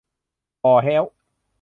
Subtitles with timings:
[0.63, 1.03] บ่อแฮ้ว